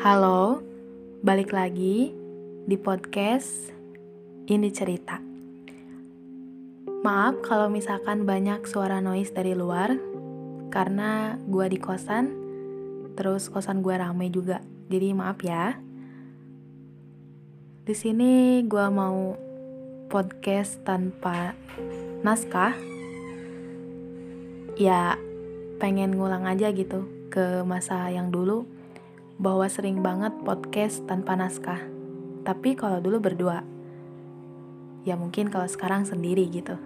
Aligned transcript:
Halo, 0.00 0.64
balik 1.20 1.52
lagi 1.52 2.08
di 2.64 2.76
podcast 2.80 3.68
Ini 4.48 4.72
Cerita. 4.72 5.20
Maaf 7.04 7.44
kalau 7.44 7.68
misalkan 7.68 8.24
banyak 8.24 8.64
suara 8.64 9.04
noise 9.04 9.28
dari 9.28 9.52
luar, 9.52 9.92
karena 10.72 11.36
gua 11.44 11.68
di 11.68 11.76
kosan, 11.76 12.32
terus 13.12 13.52
kosan 13.52 13.84
gua 13.84 14.00
rame 14.00 14.32
juga. 14.32 14.64
Jadi 14.88 15.12
maaf 15.12 15.44
ya. 15.44 15.76
Di 17.84 17.92
sini 17.92 18.64
gua 18.64 18.88
mau 18.88 19.36
podcast 20.08 20.80
tanpa 20.80 21.52
naskah. 22.24 22.72
Ya, 24.80 25.20
pengen 25.76 26.16
ngulang 26.16 26.48
aja 26.48 26.72
gitu 26.72 27.04
ke 27.28 27.60
masa 27.68 28.08
yang 28.08 28.32
dulu 28.32 28.79
bahwa 29.40 29.64
sering 29.72 30.04
banget 30.04 30.36
podcast 30.44 31.00
tanpa 31.08 31.32
naskah. 31.32 31.80
Tapi 32.44 32.76
kalau 32.76 33.00
dulu 33.00 33.24
berdua, 33.24 33.64
ya 35.08 35.16
mungkin 35.16 35.48
kalau 35.48 35.64
sekarang 35.64 36.04
sendiri 36.04 36.44
gitu. 36.52 36.76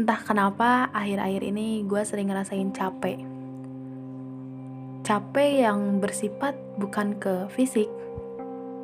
Entah 0.00 0.20
kenapa 0.24 0.88
akhir-akhir 0.96 1.42
ini 1.44 1.84
gue 1.84 2.00
sering 2.08 2.32
ngerasain 2.32 2.72
capek. 2.72 3.20
Capek 5.04 5.68
yang 5.68 6.00
bersifat 6.00 6.56
bukan 6.80 7.20
ke 7.20 7.52
fisik, 7.52 7.92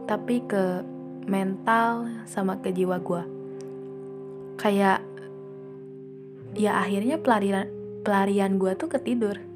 tapi 0.05 0.45
ke 0.45 0.85
mental 1.25 2.05
sama 2.29 2.61
ke 2.61 2.69
jiwa 2.69 3.01
gue. 3.01 3.23
Kayak 4.61 5.01
ya 6.53 6.85
akhirnya 6.85 7.17
pelarian 7.17 7.65
pelarian 8.05 8.61
gue 8.61 8.77
tuh 8.77 8.93
ketidur 8.93 9.52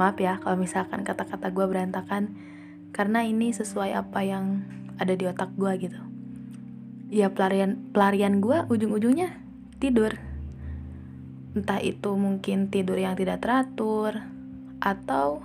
Maaf 0.00 0.16
ya 0.16 0.40
kalau 0.40 0.56
misalkan 0.56 1.04
kata-kata 1.04 1.52
gue 1.52 1.66
berantakan 1.68 2.32
karena 2.96 3.24
ini 3.24 3.52
sesuai 3.52 3.92
apa 3.92 4.24
yang 4.24 4.64
ada 4.96 5.12
di 5.12 5.24
otak 5.28 5.52
gue 5.56 5.72
gitu. 5.88 6.00
Ya 7.12 7.28
pelarian 7.28 7.92
pelarian 7.92 8.40
gue 8.40 8.64
ujung-ujungnya 8.72 9.36
tidur. 9.76 10.16
Entah 11.52 11.84
itu 11.84 12.16
mungkin 12.16 12.72
tidur 12.72 12.96
yang 12.96 13.12
tidak 13.12 13.44
teratur 13.44 14.16
atau 14.80 15.44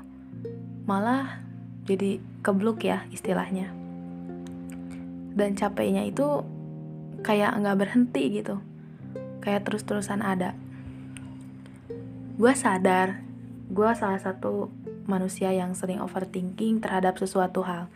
malah 0.87 1.43
jadi 1.83 2.23
kebluk 2.39 2.87
ya 2.87 3.03
istilahnya. 3.11 3.75
Dan 5.35 5.59
capeknya 5.59 6.07
itu 6.07 6.47
kayak 7.19 7.59
nggak 7.59 7.79
berhenti 7.83 8.23
gitu. 8.31 8.63
Kayak 9.43 9.67
terus-terusan 9.67 10.23
ada. 10.23 10.55
Gue 12.39 12.55
sadar 12.55 13.26
gue 13.67 13.89
salah 13.99 14.19
satu 14.19 14.71
manusia 15.03 15.51
yang 15.51 15.75
sering 15.75 15.99
overthinking 15.99 16.79
terhadap 16.79 17.19
sesuatu 17.19 17.63
hal. 17.67 17.91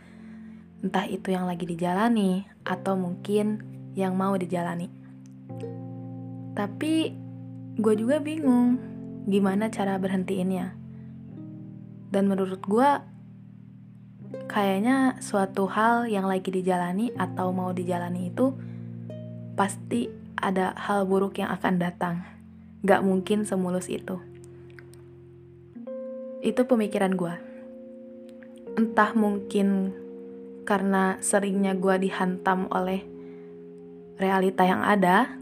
Entah 0.84 1.08
itu 1.08 1.32
yang 1.32 1.48
lagi 1.48 1.64
dijalani 1.64 2.44
atau 2.64 2.92
mungkin 2.98 3.64
yang 3.96 4.12
mau 4.12 4.36
dijalani. 4.36 4.92
Tapi 6.52 7.16
gue 7.80 7.94
juga 7.96 8.20
bingung 8.20 8.76
gimana 9.24 9.72
cara 9.72 9.96
berhentiinnya. 9.96 10.76
Dan 12.12 12.28
menurut 12.28 12.60
gue 12.60 12.90
kayaknya 14.52 15.16
suatu 15.24 15.64
hal 15.72 16.04
yang 16.04 16.28
lagi 16.28 16.52
dijalani 16.52 17.16
atau 17.16 17.48
mau 17.56 17.72
dijalani 17.72 18.28
itu 18.28 18.52
pasti 19.56 20.12
ada 20.36 20.76
hal 20.76 21.08
buruk 21.08 21.40
yang 21.40 21.48
akan 21.48 21.80
datang. 21.80 22.16
Gak 22.82 23.00
mungkin 23.00 23.48
semulus 23.48 23.88
itu. 23.88 24.31
Itu 26.42 26.66
pemikiran 26.66 27.14
gue. 27.14 27.34
Entah 28.74 29.14
mungkin 29.14 29.94
karena 30.66 31.22
seringnya 31.22 31.78
gue 31.78 32.02
dihantam 32.02 32.66
oleh 32.74 33.06
realita 34.18 34.66
yang 34.66 34.82
ada, 34.82 35.38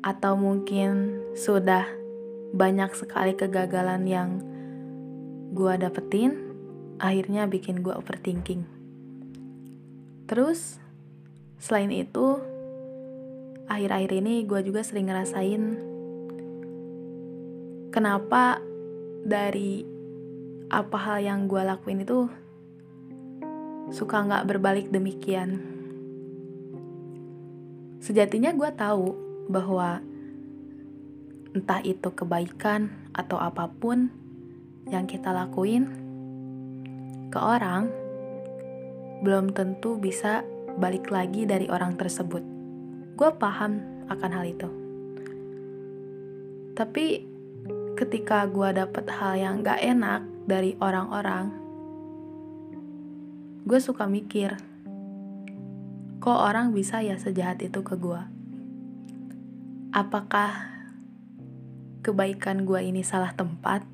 atau 0.00 0.32
mungkin 0.36 1.20
sudah 1.36 1.84
banyak 2.56 2.92
sekali 2.96 3.36
kegagalan 3.36 4.08
yang 4.08 4.30
gue 5.52 5.74
dapetin, 5.76 6.40
akhirnya 6.96 7.44
bikin 7.48 7.84
gue 7.84 7.92
overthinking. 7.92 8.64
Terus, 10.24 10.80
selain 11.60 11.92
itu, 11.92 12.40
akhir-akhir 13.68 14.12
ini 14.24 14.44
gue 14.48 14.60
juga 14.64 14.80
sering 14.80 15.08
ngerasain 15.12 15.62
kenapa 17.90 18.62
dari 19.24 19.84
apa 20.70 20.96
hal 20.96 21.18
yang 21.20 21.50
gue 21.50 21.60
lakuin 21.60 22.06
itu 22.06 22.30
suka 23.90 24.22
nggak 24.22 24.46
berbalik 24.46 24.86
demikian. 24.88 25.58
Sejatinya 28.00 28.54
gue 28.54 28.70
tahu 28.72 29.06
bahwa 29.50 30.00
entah 31.52 31.82
itu 31.82 32.08
kebaikan 32.14 32.88
atau 33.10 33.36
apa 33.36 33.66
pun 33.66 34.08
yang 34.86 35.10
kita 35.10 35.34
lakuin 35.34 35.90
ke 37.30 37.38
orang, 37.38 37.90
belum 39.22 39.50
tentu 39.54 39.98
bisa 39.98 40.46
balik 40.78 41.10
lagi 41.10 41.44
dari 41.44 41.66
orang 41.66 41.98
tersebut. 41.98 42.42
Gue 43.18 43.30
paham 43.36 44.06
akan 44.06 44.30
hal 44.32 44.44
itu. 44.46 44.68
Tapi 46.78 47.26
ketika 48.00 48.48
gue 48.48 48.72
dapet 48.72 49.12
hal 49.12 49.36
yang 49.36 49.60
gak 49.60 49.76
enak 49.76 50.24
dari 50.48 50.72
orang-orang, 50.80 51.52
gue 53.68 53.76
suka 53.76 54.08
mikir, 54.08 54.56
kok 56.16 56.40
orang 56.40 56.72
bisa 56.72 57.04
ya 57.04 57.20
sejahat 57.20 57.60
itu 57.60 57.84
ke 57.84 58.00
gue? 58.00 58.22
Apakah 59.92 60.80
kebaikan 62.00 62.64
gue 62.64 62.80
ini 62.80 63.04
salah 63.04 63.36
tempat? 63.36 63.84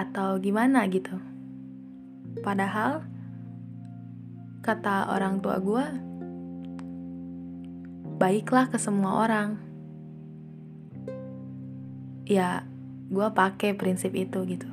Atau 0.00 0.40
gimana 0.40 0.88
gitu? 0.88 1.20
Padahal, 2.40 3.04
kata 4.64 5.12
orang 5.12 5.44
tua 5.44 5.60
gue, 5.60 5.86
baiklah 8.16 8.72
ke 8.72 8.80
semua 8.80 9.28
orang. 9.28 9.60
Ya, 12.24 12.64
gue 13.08 13.28
pakai 13.32 13.76
prinsip 13.76 14.16
itu 14.16 14.44
gitu. 14.48 14.68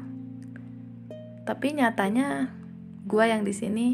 Tapi 1.43 1.75
nyatanya 1.75 2.53
gue 3.03 3.23
yang 3.25 3.43
di 3.43 3.51
sini 3.51 3.87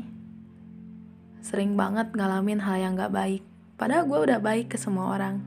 sering 1.42 1.80
banget 1.80 2.12
ngalamin 2.12 2.60
hal 2.60 2.78
yang 2.78 2.94
gak 3.00 3.14
baik. 3.14 3.44
Padahal 3.80 4.04
gue 4.10 4.20
udah 4.30 4.40
baik 4.44 4.76
ke 4.76 4.78
semua 4.78 5.16
orang. 5.16 5.42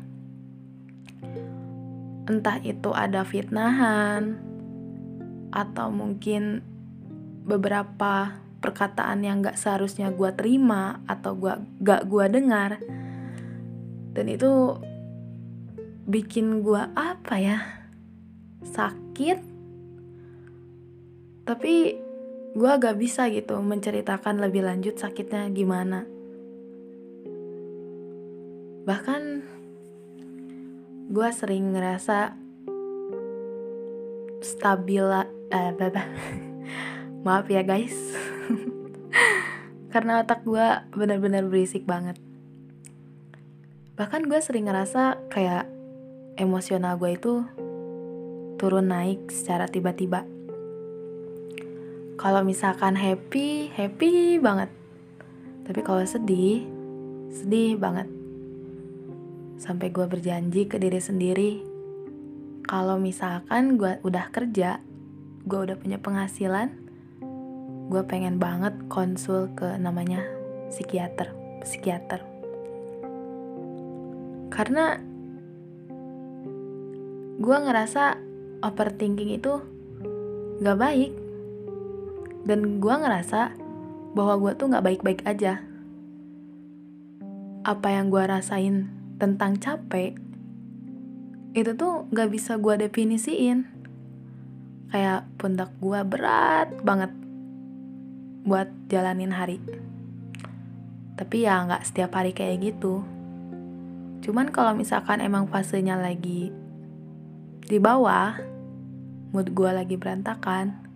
Entah 2.24 2.62
itu 2.62 2.94
ada 2.94 3.26
fitnahan 3.26 4.38
atau 5.50 5.90
mungkin 5.90 6.62
beberapa 7.42 8.38
perkataan 8.62 9.26
yang 9.26 9.42
gak 9.42 9.58
seharusnya 9.58 10.14
gue 10.14 10.30
terima 10.36 11.02
atau 11.04 11.34
gua 11.36 11.58
gak 11.82 12.06
gue 12.06 12.26
dengar. 12.30 12.80
Dan 14.14 14.26
itu 14.30 14.78
bikin 16.06 16.64
gue 16.64 16.82
apa 16.96 17.36
ya 17.38 17.79
sakit 18.64 19.50
tapi 21.50 21.98
gue 22.54 22.70
agak 22.70 22.94
bisa 22.94 23.26
gitu 23.26 23.58
menceritakan 23.58 24.38
lebih 24.38 24.62
lanjut 24.62 24.94
sakitnya 24.94 25.50
gimana. 25.50 26.06
Bahkan 28.86 29.22
gue 31.10 31.28
sering 31.34 31.74
ngerasa 31.74 32.38
stabil 34.46 35.06
eh 35.50 35.70
baba 35.74 36.06
maaf 37.26 37.50
ya 37.50 37.66
guys. 37.66 37.98
Karena 39.92 40.22
otak 40.22 40.46
gue 40.46 40.66
benar-benar 40.94 41.50
berisik 41.50 41.82
banget. 41.82 42.14
Bahkan 43.98 44.30
gue 44.30 44.38
sering 44.38 44.70
ngerasa 44.70 45.18
kayak 45.34 45.66
emosional 46.38 46.94
gue 46.94 47.10
itu 47.14 47.42
turun 48.60 48.92
naik 48.92 49.32
secara 49.32 49.64
tiba-tiba. 49.64 50.28
Kalau 52.20 52.44
misalkan 52.44 52.92
happy, 52.92 53.72
happy 53.72 54.36
banget. 54.36 54.68
Tapi 55.64 55.80
kalau 55.80 56.04
sedih, 56.04 56.68
sedih 57.32 57.80
banget. 57.80 58.04
Sampai 59.56 59.88
gue 59.88 60.04
berjanji 60.04 60.68
ke 60.68 60.76
diri 60.76 61.00
sendiri, 61.00 61.52
kalau 62.68 63.00
misalkan 63.00 63.80
gue 63.80 63.96
udah 64.04 64.28
kerja, 64.28 64.84
gue 65.48 65.58
udah 65.64 65.80
punya 65.80 65.96
penghasilan, 65.96 66.68
gue 67.88 68.02
pengen 68.04 68.36
banget 68.36 68.76
konsul 68.92 69.48
ke 69.56 69.80
namanya 69.80 70.20
psikiater, 70.68 71.32
psikiater. 71.64 72.20
Karena 74.52 75.00
gue 77.40 77.56
ngerasa 77.56 78.29
overthinking 78.60 79.34
itu 79.36 79.60
gak 80.60 80.78
baik. 80.78 81.12
Dan 82.44 82.80
gue 82.80 82.94
ngerasa 82.94 83.52
bahwa 84.16 84.34
gue 84.40 84.52
tuh 84.56 84.72
gak 84.72 84.84
baik-baik 84.84 85.20
aja. 85.28 85.60
Apa 87.64 87.88
yang 87.92 88.08
gue 88.08 88.24
rasain 88.24 88.88
tentang 89.20 89.60
capek 89.60 90.16
itu 91.52 91.74
tuh 91.74 92.06
gak 92.14 92.30
bisa 92.30 92.56
gue 92.56 92.74
definisiin. 92.78 93.66
Kayak 94.90 95.26
pundak 95.38 95.70
gue 95.78 96.00
berat 96.02 96.70
banget 96.82 97.12
buat 98.42 98.70
jalanin 98.88 99.34
hari. 99.34 99.60
Tapi 101.14 101.44
ya 101.44 101.62
nggak 101.68 101.84
setiap 101.84 102.16
hari 102.16 102.32
kayak 102.32 102.72
gitu. 102.72 103.04
Cuman 104.24 104.48
kalau 104.48 104.72
misalkan 104.72 105.20
emang 105.20 105.46
fasenya 105.46 106.00
lagi 106.00 106.48
di 107.70 107.78
bawah 107.78 108.34
mood 109.30 109.54
gue 109.54 109.70
lagi 109.70 109.94
berantakan. 109.94 110.90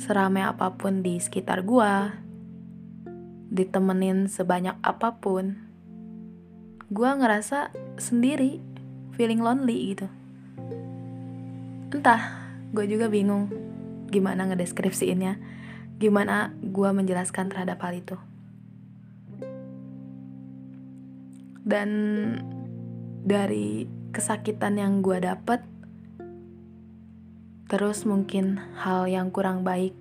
Seramai 0.00 0.40
apa 0.40 0.72
pun 0.72 1.04
di 1.04 1.20
sekitar 1.20 1.68
gue 1.68 1.92
ditemenin 3.52 4.24
sebanyak 4.24 4.80
apa 4.80 5.20
pun 5.20 5.60
gue 6.88 7.10
ngerasa 7.12 7.76
sendiri 8.00 8.64
feeling 9.12 9.44
lonely 9.44 9.92
gitu. 9.92 10.08
Entah 11.92 12.40
gue 12.72 12.88
juga 12.88 13.12
bingung 13.12 13.52
gimana 14.08 14.48
ngedeskripsiinnya 14.48 15.36
gimana 16.00 16.56
gue 16.56 16.88
menjelaskan 16.88 17.52
terhadap 17.52 17.84
hal 17.84 18.00
itu. 18.00 18.16
Dan 21.60 21.92
dari 23.28 23.99
kesakitan 24.10 24.78
yang 24.78 25.02
gue 25.02 25.18
dapet 25.22 25.62
terus 27.70 28.02
mungkin 28.02 28.58
hal 28.82 29.06
yang 29.06 29.30
kurang 29.30 29.62
baik 29.62 29.94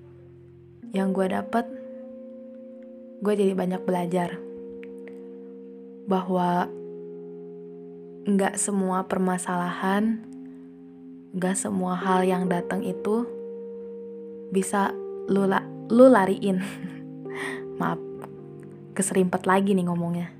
yang 0.93 1.13
gue 1.13 1.29
dapet 1.29 1.69
gue 3.19 3.33
jadi 3.35 3.53
banyak 3.53 3.81
belajar 3.85 4.39
bahwa 6.09 6.65
nggak 8.29 8.57
semua 8.57 9.05
permasalahan, 9.05 10.21
nggak 11.33 11.55
semua 11.57 11.93
hal 11.97 12.25
yang 12.25 12.45
datang 12.45 12.81
itu 12.85 13.25
bisa 14.49 14.93
lu, 15.29 15.45
la 15.45 15.61
lu 15.89 16.09
lariin. 16.09 16.61
Maaf, 17.79 18.01
keserimpet 18.97 19.45
lagi 19.45 19.77
nih 19.77 19.85
ngomongnya. 19.85 20.38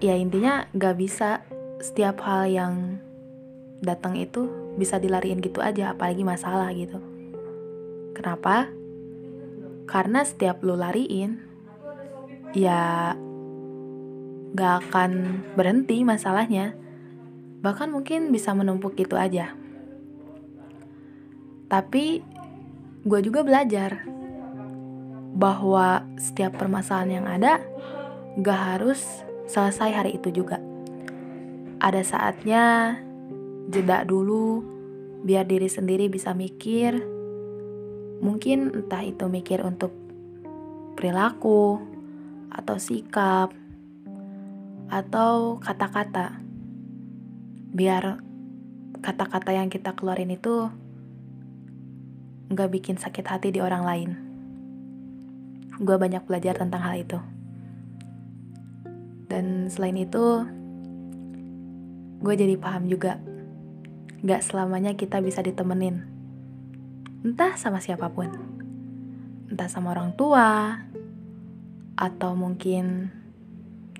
Ya 0.00 0.16
intinya 0.16 0.64
nggak 0.72 0.96
bisa 0.96 1.44
setiap 1.80 2.24
hal 2.24 2.48
yang 2.48 2.74
datang 3.84 4.16
itu 4.16 4.48
bisa 4.76 4.96
dilariin 5.00 5.40
gitu 5.44 5.60
aja, 5.60 5.92
apalagi 5.92 6.24
masalah 6.24 6.72
gitu. 6.72 7.00
Kenapa? 8.16 8.68
Karena 9.88 10.24
setiap 10.24 10.60
lu 10.64 10.76
lariin, 10.76 11.40
ya 12.56 13.12
gak 14.54 14.88
akan 14.88 15.42
berhenti 15.54 16.02
masalahnya. 16.02 16.74
Bahkan 17.60 17.88
mungkin 17.92 18.32
bisa 18.34 18.56
menumpuk 18.56 18.96
gitu 18.96 19.14
aja. 19.14 19.54
Tapi 21.70 22.24
gue 23.06 23.20
juga 23.22 23.40
belajar 23.46 24.04
bahwa 25.36 26.04
setiap 26.18 26.58
permasalahan 26.58 27.22
yang 27.22 27.26
ada 27.30 27.52
gak 28.42 28.60
harus 28.76 29.22
selesai 29.50 29.90
hari 29.90 30.10
itu 30.14 30.30
juga. 30.30 30.62
Ada 31.82 32.06
saatnya 32.06 32.94
jeda 33.66 34.06
dulu 34.06 34.62
biar 35.26 35.42
diri 35.50 35.66
sendiri 35.66 36.06
bisa 36.06 36.30
mikir. 36.30 36.94
Mungkin 38.22 38.70
entah 38.70 39.02
itu 39.02 39.26
mikir 39.26 39.66
untuk 39.66 39.90
perilaku 40.94 41.82
atau 42.54 42.76
sikap 42.78 43.50
atau 44.86 45.58
kata-kata. 45.58 46.38
Biar 47.74 48.22
kata-kata 49.02 49.50
yang 49.50 49.66
kita 49.66 49.96
keluarin 49.98 50.30
itu 50.30 50.68
nggak 52.50 52.70
bikin 52.70 52.96
sakit 52.98 53.26
hati 53.26 53.48
di 53.50 53.62
orang 53.62 53.82
lain. 53.82 54.10
Gue 55.80 55.96
banyak 55.96 56.28
belajar 56.28 56.60
tentang 56.60 56.84
hal 56.84 57.00
itu. 57.00 57.29
Dan 59.30 59.70
selain 59.70 59.94
itu, 59.94 60.42
gue 62.18 62.34
jadi 62.34 62.58
paham 62.58 62.90
juga, 62.90 63.22
gak 64.26 64.42
selamanya 64.42 64.98
kita 64.98 65.22
bisa 65.22 65.38
ditemenin. 65.40 66.02
Entah 67.22 67.54
sama 67.54 67.78
siapa 67.78 68.10
pun. 68.10 68.26
Entah 69.46 69.70
sama 69.70 69.94
orang 69.94 70.18
tua, 70.18 70.82
atau 72.00 72.32
mungkin 72.32 73.12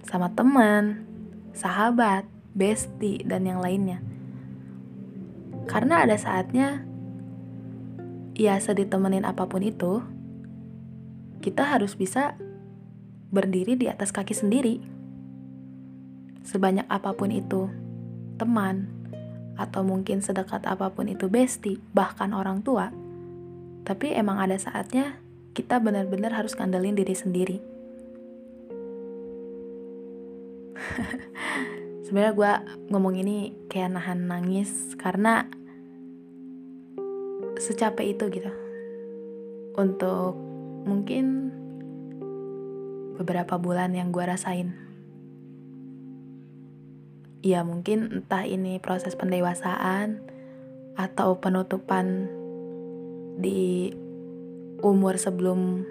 sama 0.09 0.33
teman, 0.33 1.05
sahabat, 1.53 2.25
bestie, 2.57 3.23
dan 3.23 3.45
yang 3.45 3.61
lainnya. 3.61 4.01
Karena 5.69 6.03
ada 6.03 6.17
saatnya, 6.19 6.83
ya 8.35 8.57
sedih 8.59 8.89
temenin 8.89 9.29
apa 9.29 9.47
pun 9.47 9.61
itu, 9.63 10.01
kita 11.45 11.69
harus 11.69 11.95
bisa 11.95 12.35
berdiri 13.31 13.77
di 13.77 13.87
atas 13.87 14.11
kaki 14.11 14.35
sendiri. 14.35 15.00
Sebanyak 16.51 16.91
apa 16.91 17.15
pun 17.15 17.31
itu, 17.31 17.71
teman, 18.35 18.91
atau 19.55 19.87
mungkin 19.87 20.19
sedekat 20.19 20.67
apa 20.67 20.91
pun 20.91 21.07
itu 21.07 21.31
bestie, 21.31 21.79
bahkan 21.95 22.35
orang 22.35 22.59
tua, 22.67 22.91
tapi 23.87 24.11
emang 24.11 24.43
ada 24.43 24.59
saatnya 24.59 25.23
kita 25.55 25.79
benar-benar 25.79 26.35
harus 26.35 26.59
ngandelin 26.59 26.99
diri 26.99 27.15
sendiri. 27.15 27.63
Sebenarnya 32.11 32.35
gue 32.35 32.53
ngomong 32.91 33.15
ini 33.15 33.55
kayak 33.71 33.95
nahan 33.95 34.27
nangis 34.27 34.99
karena 34.99 35.47
secapek 37.63 38.19
itu 38.19 38.27
gitu. 38.27 38.51
Untuk 39.79 40.35
mungkin 40.83 41.55
beberapa 43.15 43.55
bulan 43.55 43.95
yang 43.95 44.11
gue 44.11 44.27
rasain 44.27 44.90
ya 47.41 47.65
mungkin 47.65 48.21
entah 48.21 48.45
ini 48.45 48.77
proses 48.81 49.17
pendewasaan 49.17 50.21
atau 50.97 51.41
penutupan 51.41 52.29
di 53.41 53.93
umur 54.85 55.17
sebelum 55.17 55.85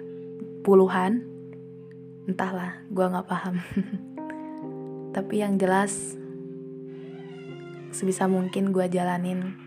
puluhan. 0.62 1.26
Entahlah 2.30 2.78
gue 2.90 3.06
nggak 3.06 3.26
paham. 3.26 3.58
Tapi 5.16 5.34
yang 5.42 5.58
jelas 5.58 6.14
sebisa 7.90 8.30
mungkin 8.30 8.70
gue 8.70 8.86
jalanin 8.86 9.58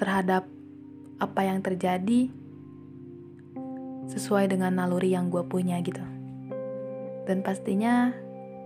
terhadap 0.00 0.48
apa 1.20 1.40
yang 1.44 1.60
terjadi 1.60 2.32
sesuai 4.08 4.48
dengan 4.48 4.80
naluri 4.80 5.12
yang 5.12 5.28
gue 5.28 5.44
punya 5.44 5.76
gitu. 5.84 6.02
Dan 7.24 7.40
pastinya 7.44 8.12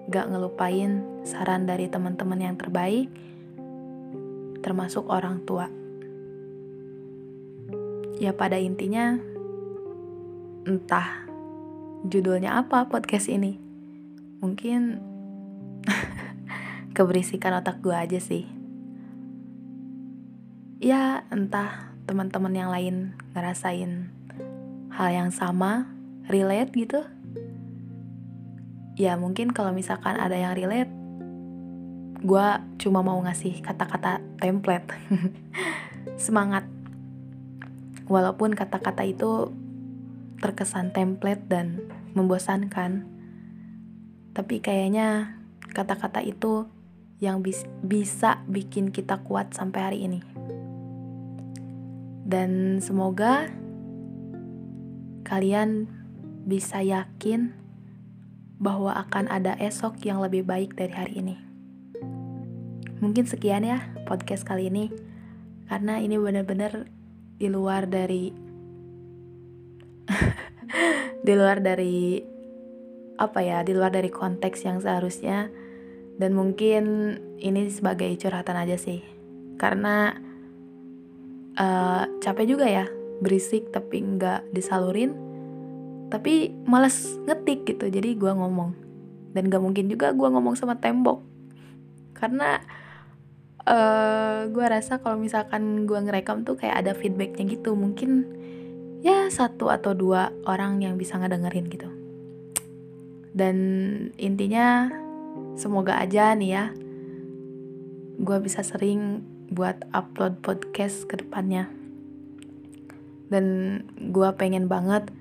gak 0.09 0.33
ngelupain 0.33 1.05
saran 1.21 1.69
dari 1.69 1.93
teman-teman 1.93 2.41
yang 2.41 2.57
terbaik 2.57 3.13
termasuk 4.61 5.07
orang 5.09 5.45
tua. 5.47 5.71
Ya 8.19 8.35
pada 8.35 8.59
intinya 8.59 9.17
entah 10.67 11.25
judulnya 12.05 12.59
apa 12.59 12.91
podcast 12.91 13.31
ini. 13.31 13.57
Mungkin 14.43 14.99
keberisikan 16.97 17.57
otak 17.63 17.81
gue 17.81 17.95
aja 17.95 18.19
sih. 18.19 18.45
Ya 20.79 21.27
entah 21.31 21.95
teman-teman 22.07 22.55
yang 22.55 22.71
lain 22.71 23.15
ngerasain 23.35 24.11
hal 24.95 25.09
yang 25.13 25.31
sama 25.31 25.91
relate 26.31 26.75
gitu 26.75 27.03
ya 28.99 29.15
mungkin 29.15 29.55
kalau 29.55 29.71
misalkan 29.71 30.19
ada 30.19 30.35
yang 30.35 30.59
relate 30.59 30.91
gue 32.19 32.47
cuma 32.83 33.01
mau 33.07 33.23
ngasih 33.23 33.63
kata-kata 33.63 34.19
template 34.43 34.91
semangat 36.19 36.67
walaupun 38.11 38.59
kata-kata 38.59 39.07
itu 39.07 39.55
terkesan 40.43 40.91
template 40.91 41.47
dan 41.47 41.79
membosankan 42.19 43.07
tapi 44.35 44.59
kayaknya 44.59 45.39
kata-kata 45.73 46.23
itu 46.23 46.67
yang 47.19 47.43
bis 47.43 47.67
bisa 47.83 48.47
bikin 48.47 48.95
kita 48.95 49.19
kuat 49.27 49.51
sampai 49.51 49.81
hari 49.83 49.99
ini. 50.07 50.23
Dan 52.29 52.79
semoga 52.79 53.51
kalian 55.27 55.91
bisa 56.47 56.79
yakin 56.79 57.58
bahwa 58.59 58.95
akan 58.95 59.31
ada 59.31 59.55
esok 59.63 60.03
yang 60.03 60.19
lebih 60.19 60.43
baik 60.43 60.75
dari 60.75 60.93
hari 60.95 61.15
ini. 61.23 61.37
Mungkin 62.99 63.31
sekian 63.31 63.63
ya 63.63 63.95
podcast 64.11 64.43
kali 64.43 64.67
ini, 64.67 64.91
karena 65.71 66.03
ini 66.03 66.19
benar-benar 66.19 66.91
di 67.39 67.47
luar 67.47 67.87
dari 67.87 68.35
di 71.27 71.33
luar 71.39 71.63
dari 71.63 72.19
apa 73.19 73.43
ya 73.43 73.63
di 73.63 73.75
luar 73.75 73.95
dari 73.95 74.11
konteks 74.11 74.67
yang 74.67 74.79
seharusnya 74.83 75.51
dan 76.19 76.35
mungkin 76.35 77.15
ini 77.39 77.71
sebagai 77.71 78.11
curhatan 78.19 78.59
aja 78.59 78.75
sih 78.79 79.03
karena 79.59 80.15
uh, 81.59 82.07
capek 82.23 82.47
juga 82.47 82.67
ya 82.67 82.87
berisik 83.19 83.75
tapi 83.75 84.03
nggak 84.03 84.55
disalurin 84.55 85.28
tapi 86.09 86.53
males 86.65 87.21
ngetik 87.29 87.69
gitu 87.69 87.89
jadi 87.89 88.17
gue 88.17 88.33
ngomong. 88.33 88.73
Dan 89.37 89.53
gak 89.53 89.61
mungkin 89.61 89.93
juga 89.93 90.17
gue 90.17 90.29
ngomong 90.29 90.57
sama 90.57 90.81
tembok. 90.81 91.21
Karena 92.17 92.59
uh, 93.69 93.69
eh, 93.69 94.41
gue 94.49 94.67
rasa 94.67 94.99
kalau 95.05 95.21
misalkan 95.21 95.85
gue 95.85 95.99
ngerekam 96.01 96.43
tuh 96.49 96.57
kayak 96.57 96.85
ada 96.85 96.93
feedbacknya 96.97 97.45
gitu. 97.45 97.77
Mungkin 97.77 98.25
ya 99.05 99.29
satu 99.31 99.71
atau 99.71 99.93
dua 99.95 100.33
orang 100.49 100.81
yang 100.81 100.97
bisa 100.97 101.21
ngedengerin 101.21 101.69
gitu. 101.69 101.89
Dan 103.37 103.57
intinya 104.17 104.89
semoga 105.55 106.01
aja 106.01 106.35
nih 106.35 106.51
ya 106.51 106.65
gue 108.19 108.39
bisa 108.43 108.67
sering 108.67 109.23
buat 109.55 109.87
upload 109.95 110.43
podcast 110.43 111.07
ke 111.07 111.23
depannya. 111.23 111.71
Dan 113.29 113.79
gue 114.11 114.29
pengen 114.35 114.67
banget 114.67 115.13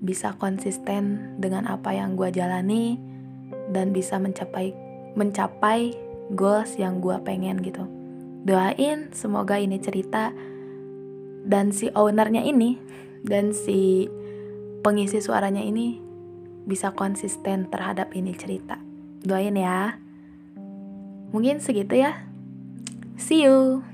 bisa 0.00 0.34
konsisten 0.40 1.36
dengan 1.36 1.68
apa 1.68 1.92
yang 1.92 2.16
gue 2.16 2.32
jalani 2.32 2.96
dan 3.70 3.92
bisa 3.92 4.16
mencapai 4.16 4.72
mencapai 5.14 5.92
goals 6.32 6.80
yang 6.80 7.04
gue 7.04 7.16
pengen 7.22 7.60
gitu. 7.60 7.84
Doain 8.48 9.12
semoga 9.12 9.60
ini 9.60 9.76
cerita 9.76 10.32
dan 11.44 11.72
si 11.76 11.92
ownernya 11.92 12.40
ini 12.40 12.80
dan 13.20 13.52
si 13.52 14.08
pengisi 14.80 15.20
suaranya 15.20 15.60
ini 15.60 16.00
bisa 16.64 16.96
konsisten 16.96 17.68
terhadap 17.68 18.16
ini 18.16 18.32
cerita. 18.32 18.80
Doain 19.20 19.56
ya. 19.56 20.00
Mungkin 21.30 21.60
segitu 21.60 22.00
ya. 22.00 22.24
See 23.20 23.44
you 23.44 23.84